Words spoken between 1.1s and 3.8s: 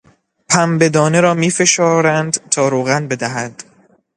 را میفشارند تا روغن بدهد.